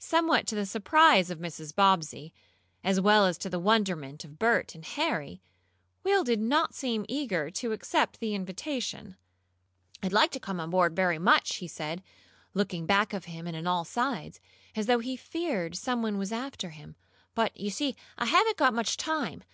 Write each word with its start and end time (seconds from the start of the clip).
Somewhat 0.00 0.48
to 0.48 0.56
the 0.56 0.66
surprise 0.66 1.30
of 1.30 1.38
Mrs. 1.38 1.72
Bobbsey, 1.72 2.32
as 2.82 3.00
well 3.00 3.24
as 3.24 3.38
to 3.38 3.48
the 3.48 3.60
wonderment 3.60 4.24
of 4.24 4.36
Bert 4.36 4.74
and 4.74 4.84
Harry, 4.84 5.40
Will 6.02 6.24
did 6.24 6.40
not 6.40 6.74
seem 6.74 7.06
eager 7.08 7.50
to 7.52 7.70
accept 7.70 8.18
the 8.18 8.34
invitation. 8.34 9.14
"I'd 10.02 10.12
like 10.12 10.32
to 10.32 10.40
come 10.40 10.58
on 10.58 10.70
board, 10.70 10.96
very 10.96 11.20
much," 11.20 11.54
he 11.58 11.68
said, 11.68 12.02
looking 12.52 12.84
back 12.84 13.12
of 13.12 13.26
him, 13.26 13.46
and 13.46 13.56
on 13.56 13.68
all 13.68 13.84
sides, 13.84 14.40
as 14.74 14.86
though 14.86 14.98
he 14.98 15.14
feared 15.16 15.76
some 15.76 16.02
one 16.02 16.18
was 16.18 16.32
after 16.32 16.70
him. 16.70 16.96
"But 17.36 17.56
you 17.56 17.70
see 17.70 17.94
I 18.18 18.24
haven't 18.24 18.56
got 18.56 18.74
much 18.74 18.96
time. 18.96 19.44